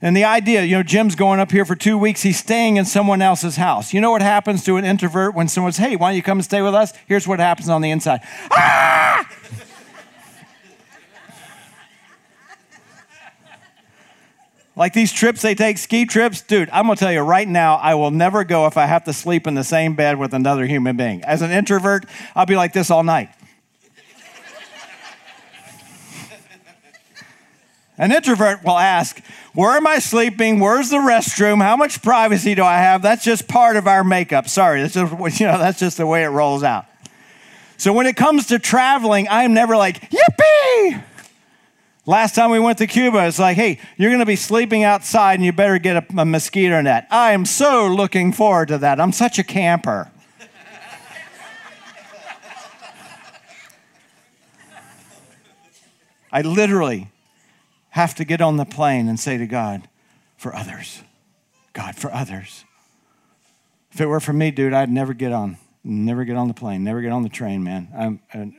[0.05, 2.21] And the idea, you know, Jim's going up here for two weeks.
[2.21, 3.95] He's staying in someone else's house.
[3.95, 6.37] You know what happens to an introvert when someone says, hey, why don't you come
[6.37, 6.93] and stay with us?
[7.07, 8.21] Here's what happens on the inside.
[8.53, 9.27] Ah!
[14.77, 17.95] like these trips they take, ski trips, dude, I'm gonna tell you right now, I
[17.95, 20.99] will never go if I have to sleep in the same bed with another human
[20.99, 21.25] being.
[21.25, 22.05] As an introvert,
[22.37, 23.31] I'll be like this all night.
[27.97, 30.59] An introvert will ask, Where am I sleeping?
[30.59, 31.63] Where's the restroom?
[31.63, 33.03] How much privacy do I have?
[33.03, 34.49] That's just part of our makeup.
[34.49, 36.87] Sorry, that's just, you know, that's just the way it rolls out.
[37.77, 41.03] So when it comes to traveling, I'm never like, Yippee!
[42.07, 45.35] Last time we went to Cuba, it's like, hey, you're going to be sleeping outside
[45.35, 47.07] and you better get a, a mosquito net.
[47.11, 49.01] I am so looking forward to that.
[49.01, 50.11] I'm such a camper.
[56.33, 57.11] I literally
[57.95, 59.89] have to get on the plane and say to God,
[60.37, 61.05] for others.
[61.75, 62.65] God, for others.
[63.93, 66.83] If it were for me, dude, I'd never get on, never get on the plane,
[66.83, 68.21] never get on the train, man.
[68.35, 68.59] I'm,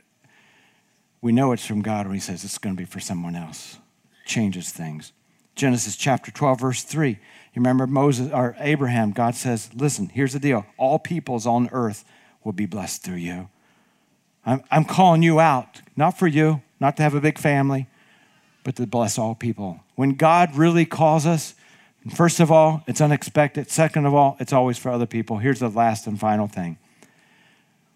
[1.20, 3.76] we know it's from God when He says it's going to be for someone else.
[4.24, 5.12] Changes things.
[5.54, 7.10] Genesis chapter 12, verse 3.
[7.10, 7.18] You
[7.56, 10.64] remember Moses or Abraham, God says, Listen, here's the deal.
[10.78, 12.06] All peoples on earth
[12.42, 13.50] will be blessed through you.
[14.46, 17.86] I'm, I'm calling you out, not for you, not to have a big family,
[18.66, 19.78] but to bless all people.
[19.94, 21.54] When God really calls us,
[22.12, 23.70] first of all, it's unexpected.
[23.70, 25.38] Second of all, it's always for other people.
[25.38, 26.76] Here's the last and final thing.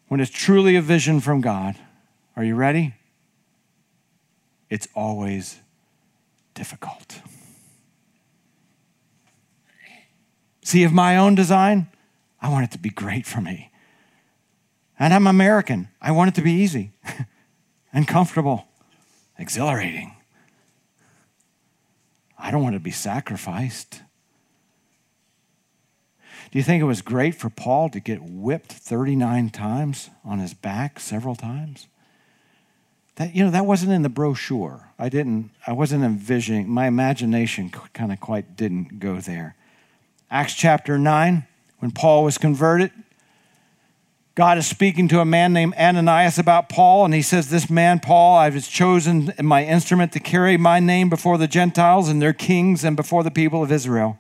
[0.07, 1.75] When it's truly a vision from God,
[2.37, 2.95] are you ready?
[4.69, 5.59] It's always
[6.55, 7.21] difficult.
[10.63, 11.89] See, of my own design,
[12.41, 13.73] I want it to be great for me.
[15.01, 15.89] And I'm American.
[16.01, 16.93] I want it to be easy
[17.93, 18.69] and comfortable,
[19.37, 20.15] exhilarating.
[22.41, 24.03] I don't want to be sacrificed.
[26.51, 30.55] Do you think it was great for Paul to get whipped 39 times on his
[30.55, 31.87] back several times?
[33.17, 34.89] That, you know, that wasn't in the brochure.
[34.99, 39.55] I didn't, I wasn't envisioning, my imagination kind of quite didn't go there.
[40.31, 41.47] Acts chapter 9,
[41.79, 42.91] when Paul was converted,
[44.41, 48.01] God is speaking to a man named Ananias about Paul, and he says, This man,
[48.01, 52.33] Paul, I have chosen my instrument to carry my name before the Gentiles and their
[52.33, 54.19] kings and before the people of Israel.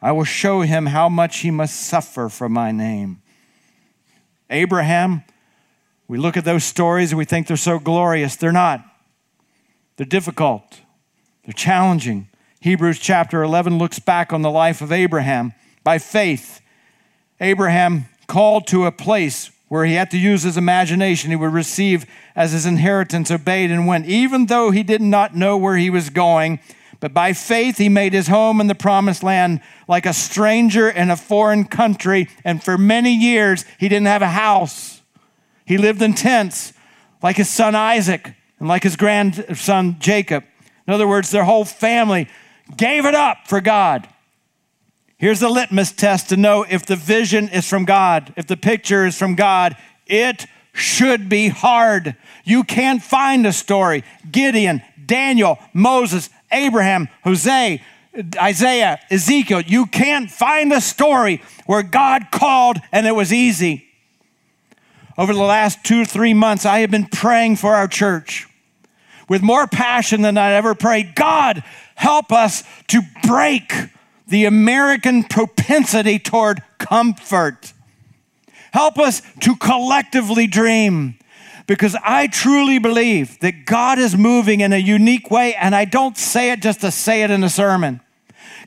[0.00, 3.20] I will show him how much he must suffer for my name.
[4.48, 5.22] Abraham,
[6.08, 8.36] we look at those stories and we think they're so glorious.
[8.36, 8.82] They're not,
[9.98, 10.80] they're difficult,
[11.44, 12.30] they're challenging.
[12.60, 15.52] Hebrews chapter 11 looks back on the life of Abraham.
[15.84, 16.62] By faith,
[17.38, 22.06] Abraham called to a place where he had to use his imagination, he would receive
[22.34, 26.08] as his inheritance, obeyed and went, even though he did not know where he was
[26.08, 26.58] going.
[26.98, 31.10] But by faith, he made his home in the promised land like a stranger in
[31.10, 32.30] a foreign country.
[32.42, 35.02] And for many years, he didn't have a house.
[35.66, 36.72] He lived in tents,
[37.22, 40.44] like his son Isaac and like his grandson Jacob.
[40.86, 42.30] In other words, their whole family
[42.78, 44.08] gave it up for God.
[45.22, 49.06] Here's the litmus test to know if the vision is from God, if the picture
[49.06, 49.76] is from God.
[50.04, 52.16] It should be hard.
[52.42, 54.02] You can't find a story.
[54.32, 57.78] Gideon, Daniel, Moses, Abraham, Hosea,
[58.36, 59.60] Isaiah, Ezekiel.
[59.60, 63.86] You can't find a story where God called and it was easy.
[65.16, 68.48] Over the last two or three months, I have been praying for our church
[69.28, 71.14] with more passion than I ever prayed.
[71.14, 71.62] God,
[71.94, 73.72] help us to break
[74.32, 77.74] the American propensity toward comfort.
[78.72, 81.18] Help us to collectively dream
[81.66, 86.16] because I truly believe that God is moving in a unique way, and I don't
[86.16, 88.00] say it just to say it in a sermon.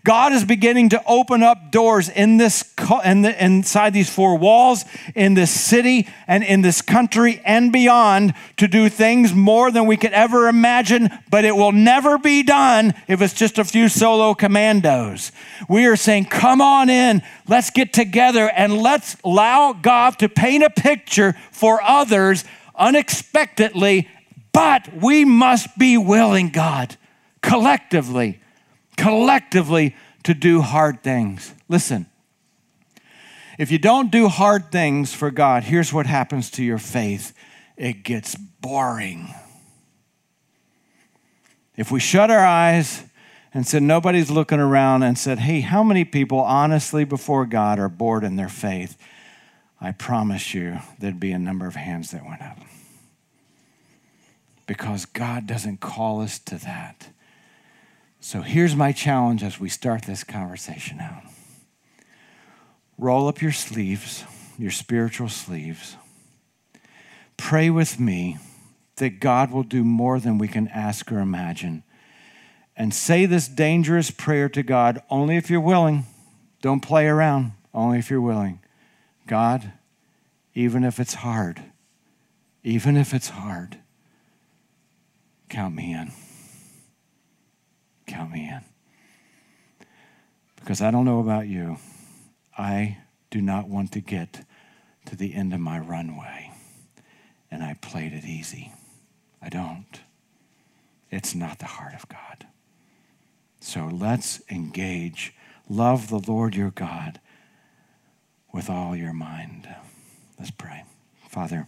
[0.05, 2.63] God is beginning to open up doors in this
[3.03, 4.85] in the, inside these four walls,
[5.15, 9.97] in this city and in this country and beyond to do things more than we
[9.97, 14.35] could ever imagine, but it will never be done if it's just a few solo
[14.35, 15.31] commandos.
[15.67, 20.63] We are saying, come on in, let's get together and let's allow God to paint
[20.63, 22.45] a picture for others
[22.75, 24.07] unexpectedly,
[24.53, 26.95] but we must be willing, God,
[27.41, 28.39] collectively
[28.95, 31.53] collectively to do hard things.
[31.69, 32.07] Listen,
[33.57, 37.33] if you don't do hard things for God, here's what happens to your faith
[37.77, 39.33] it gets boring.
[41.75, 43.03] If we shut our eyes
[43.53, 47.89] and said, nobody's looking around and said, hey, how many people honestly before God are
[47.89, 48.97] bored in their faith?
[49.79, 52.59] I promise you there'd be a number of hands that went up.
[54.67, 57.09] Because God doesn't call us to that.
[58.25, 61.21] So here's my challenge as we start this conversation out
[62.97, 64.23] roll up your sleeves,
[64.57, 65.95] your spiritual sleeves.
[67.37, 68.39] Pray with me
[68.95, 71.83] that God will do more than we can ask or imagine.
[72.75, 76.07] And say this dangerous prayer to God only if you're willing.
[76.63, 78.59] Don't play around, only if you're willing.
[79.27, 79.71] God,
[80.55, 81.61] even if it's hard,
[82.63, 83.77] even if it's hard,
[85.47, 86.11] count me in
[88.23, 88.61] me in.
[90.55, 91.77] Because I don't know about you,
[92.57, 92.99] I
[93.29, 94.45] do not want to get
[95.05, 96.51] to the end of my runway
[97.51, 98.73] and I played it easy.
[99.41, 100.01] I don't.
[101.11, 102.47] It's not the heart of God.
[103.59, 105.33] So let's engage.
[105.69, 107.19] Love the Lord your God
[108.53, 109.67] with all your mind.
[110.39, 110.83] Let's pray.
[111.29, 111.67] Father,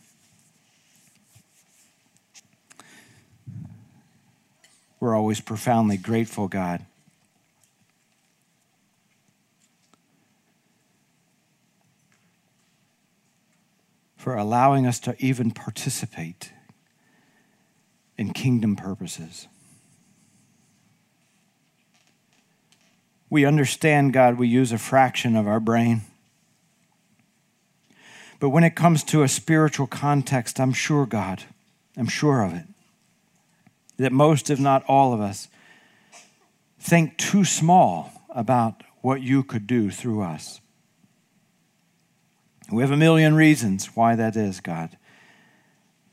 [5.00, 6.86] We're always profoundly grateful, God.
[14.16, 16.52] For allowing us to even participate
[18.18, 19.48] in kingdom purposes.
[23.30, 26.02] We understand, God, we use a fraction of our brain.
[28.40, 31.44] But when it comes to a spiritual context, I'm sure, God,
[31.98, 32.66] I'm sure of it,
[33.98, 35.48] that most, if not all of us,
[36.80, 40.62] think too small about what you could do through us.
[42.72, 44.98] We have a million reasons why that is, God,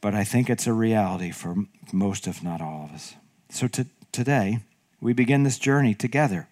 [0.00, 1.56] but I think it's a reality for
[1.92, 3.14] most, if not all of us.
[3.50, 4.60] So to, today,
[5.00, 6.48] we begin this journey together.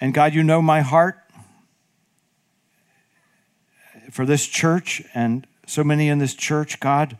[0.00, 1.18] And God, you know my heart
[4.10, 7.18] for this church and so many in this church, God,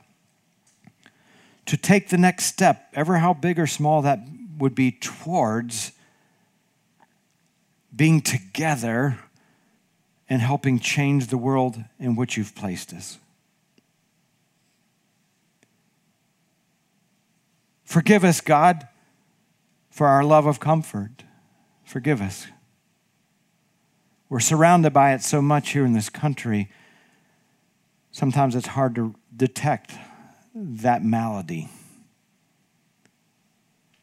[1.69, 4.21] to take the next step, ever how big or small that
[4.57, 5.93] would be, towards
[7.95, 9.19] being together
[10.31, 13.19] and helping change the world in which you've placed us.
[17.85, 18.89] Forgive us, God,
[19.91, 21.25] for our love of comfort.
[21.85, 22.47] Forgive us.
[24.31, 26.71] We're surrounded by it so much here in this country,
[28.11, 29.93] sometimes it's hard to detect
[30.61, 31.69] that malady.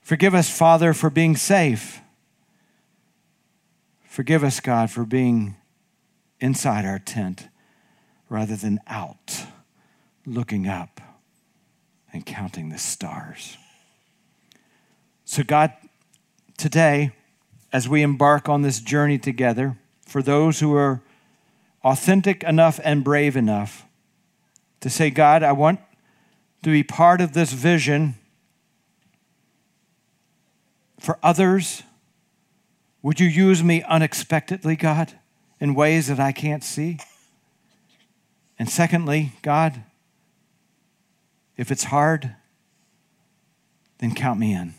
[0.01, 1.99] Forgive us, Father, for being safe.
[4.03, 5.57] Forgive us, God, for being
[6.39, 7.49] inside our tent
[8.29, 9.45] rather than out,
[10.25, 11.01] looking up
[12.13, 13.57] and counting the stars.
[15.25, 15.73] So, God,
[16.57, 17.11] today,
[17.73, 19.77] as we embark on this journey together,
[20.07, 21.01] for those who are
[21.83, 23.85] authentic enough and brave enough
[24.81, 25.79] to say, God, I want
[26.65, 28.15] to be part of this vision
[30.99, 31.83] for others.
[33.03, 35.13] Would you use me unexpectedly, God,
[35.59, 36.97] in ways that I can't see?
[38.57, 39.83] And secondly, God,
[41.55, 42.35] if it's hard,
[43.99, 44.73] then count me in.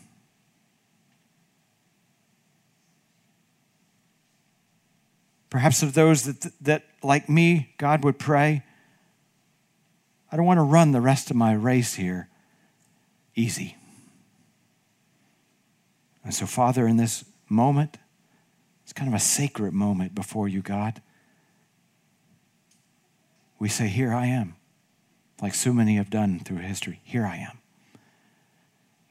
[5.49, 8.63] Perhaps of those that, that, like me, God would pray,
[10.31, 12.29] I don't want to run the rest of my race here
[13.35, 13.77] easy.
[16.23, 17.97] And so, Father, in this moment,
[18.83, 21.01] it's kind of a sacred moment before you, God.
[23.59, 24.55] We say, Here I am,
[25.41, 27.01] like so many have done through history.
[27.03, 27.59] Here I am.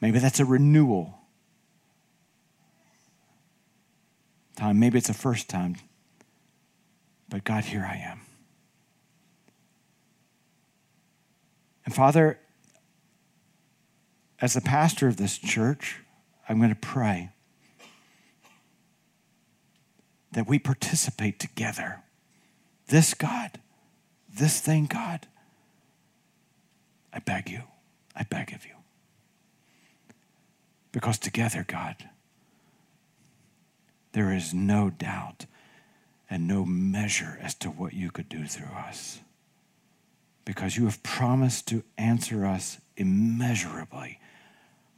[0.01, 1.19] Maybe that's a renewal
[4.57, 4.79] time.
[4.79, 5.77] Maybe it's a first time
[7.29, 8.21] but God, here I am.
[11.87, 12.39] And Father,
[14.41, 16.01] as the pastor of this church,
[16.49, 17.30] I'm going to pray
[20.32, 22.03] that we participate together.
[22.89, 23.61] This God,
[24.28, 25.26] this thing, God,
[27.12, 27.62] I beg you,
[28.14, 28.74] I beg of you.
[30.93, 31.97] Because together, God,
[34.12, 35.47] there is no doubt
[36.28, 39.20] and no measure as to what you could do through us.
[40.47, 44.19] Because you have promised to answer us immeasurably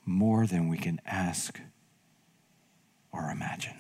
[0.05, 1.59] more than we can ask
[3.11, 3.75] or imagine.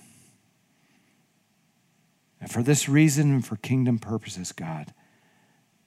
[2.40, 4.92] And for this reason and for kingdom purposes, God,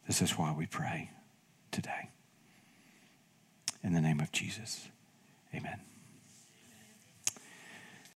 [0.08, 1.10] this is why we pray
[1.72, 2.10] today.
[3.84, 4.88] In the name of Jesus,
[5.54, 5.80] amen.